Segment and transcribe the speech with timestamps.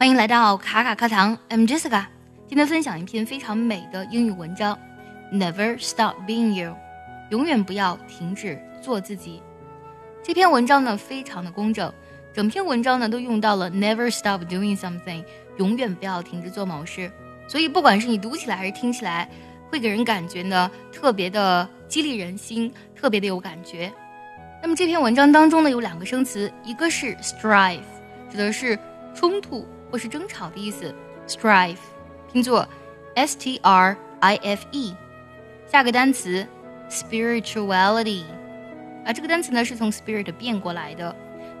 [0.00, 2.06] 欢迎来到卡卡课堂，I'm Jessica。
[2.48, 4.78] 今天分享一篇非常美的英语文章
[5.30, 6.74] ，Never stop being you，
[7.28, 9.42] 永远不要停止做自己。
[10.22, 11.92] 这篇文章呢非常的工整，
[12.32, 15.22] 整篇文章呢都用到了 Never stop doing something，
[15.58, 17.12] 永远不要停止做某事。
[17.46, 19.28] 所以不管是你读起来还是听起来，
[19.68, 23.92] 会给人感觉呢特别的激励人心，特别的有感觉。
[24.62, 27.82] 那么这篇文章当中呢有两个生词，一个是 strive，
[28.30, 28.78] 指的是
[29.14, 29.68] 冲突。
[29.90, 30.94] 或是争吵的意思
[31.26, 31.76] ，strive，
[32.32, 32.66] 拼作
[33.14, 34.94] s t r i f e。
[35.66, 36.46] 下个单词
[36.88, 38.24] spirituality，
[39.04, 41.14] 啊，这个单词呢是从 spirit 变过来的。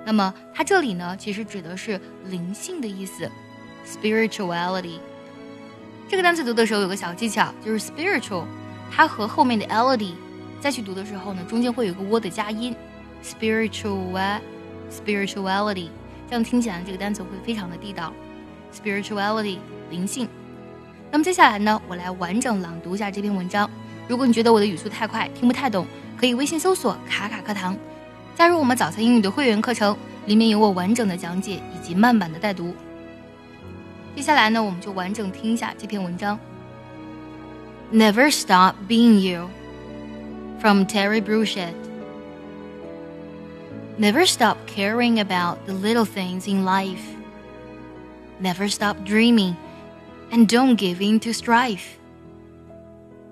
[0.04, 3.30] 那么它这里呢其实指的是灵性的意思
[3.86, 4.98] ，spirituality。
[6.08, 8.44] 这个单词读的时候有个小技巧，就是 spiritual，
[8.90, 10.14] 它和后面的 ality
[10.60, 12.74] 再去读的时候呢，中间会有个 w 的加音
[13.22, 15.88] ，spiritual，spirituality。
[16.30, 18.12] 这样听起来，这个单词会非常的地道
[18.72, 19.58] ，spirituality
[19.90, 20.28] 灵性。
[21.10, 23.68] 那么接下来呢，我来完整朗读一下这篇文章。
[24.06, 25.84] 如果你觉得我的语速太快，听不太懂，
[26.16, 27.76] 可以微信搜索“卡卡课堂”，
[28.38, 32.72] 加入我们早餐英语的会员课程，里面有我完整的讲解以及慢版的带读。
[34.14, 36.38] 接下来呢，我们就完整听一下这篇文章。
[37.92, 39.50] Never stop being you.
[40.60, 41.89] From Terry Bruchette.
[44.00, 47.04] Never stop caring about the little things in life.
[48.40, 49.58] Never stop dreaming
[50.30, 51.98] and don't give in to strife.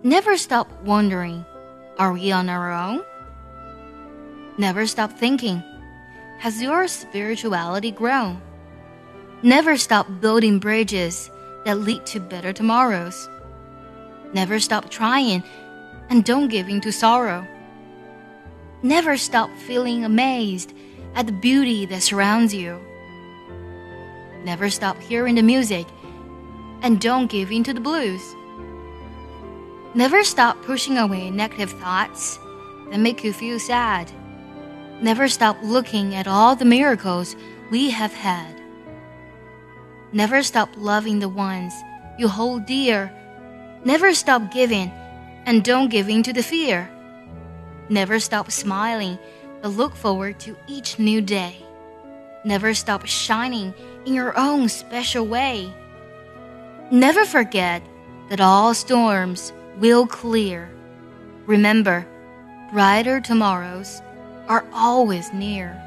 [0.03, 1.47] Never stop wondering,
[1.99, 3.03] are we on our own?
[4.59, 5.63] Never stop thinking,
[6.39, 8.39] has your spirituality grown?
[9.43, 11.31] Never stop building bridges
[11.65, 13.31] that lead to better tomorrows.
[14.35, 15.43] Never stop trying
[16.11, 17.47] and don't give in to sorrow.
[18.83, 20.73] Never stop feeling amazed
[21.15, 22.81] at the beauty that surrounds you.
[24.45, 25.87] Never stop hearing the music
[26.83, 28.23] and don't give in to the blues.
[29.95, 32.39] Never stop pushing away negative thoughts
[32.91, 34.13] that make you feel sad.
[35.03, 37.35] Never stop looking at all the miracles
[37.73, 38.55] we have had.
[40.13, 41.75] Never stop loving the ones
[42.17, 43.13] you hold dear.
[43.85, 44.93] Never stop giving
[45.47, 46.89] and don't give in to the fear.
[47.89, 49.19] Never stop smiling,
[49.63, 51.57] but look forward to each new day.
[52.45, 53.75] Never stop shining
[54.07, 55.73] in your own special way.
[56.91, 57.83] Never forget
[58.31, 60.71] that all storms will clear.
[61.47, 62.07] Remember,
[62.73, 64.03] brighter tomorrows
[64.49, 65.83] are always near.